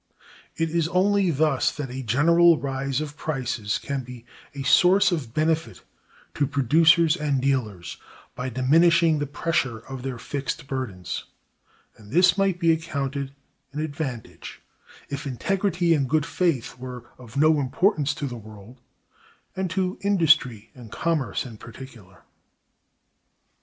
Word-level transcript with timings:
It 0.55 0.71
is 0.71 0.87
only 0.87 1.29
thus 1.29 1.71
that 1.73 1.91
a 1.91 2.01
general 2.01 2.57
rise 2.57 3.01
of 3.01 3.15
prices 3.15 3.77
can 3.77 4.03
be 4.03 4.25
a 4.55 4.63
source 4.63 5.11
of 5.11 5.31
benefit 5.31 5.83
to 6.33 6.47
producers 6.47 7.15
and 7.15 7.39
dealers, 7.39 7.97
by 8.33 8.49
diminishing 8.49 9.19
the 9.19 9.27
pressure 9.27 9.77
of 9.77 10.01
their 10.01 10.17
fixed 10.17 10.65
burdens. 10.65 11.25
And 11.97 12.11
this 12.11 12.35
might 12.35 12.57
be 12.57 12.71
accounted 12.71 13.35
an 13.73 13.79
advantage, 13.81 14.63
if 15.07 15.27
integrity 15.27 15.93
and 15.93 16.09
good 16.09 16.25
faith 16.25 16.79
were 16.79 17.05
of 17.19 17.37
no 17.37 17.59
importance 17.59 18.15
to 18.15 18.25
the 18.25 18.37
world, 18.37 18.81
and 19.55 19.69
to 19.69 19.99
industry 20.01 20.71
and 20.73 20.91
commerce 20.91 21.45
in 21.45 21.57
particular. 21.57 22.23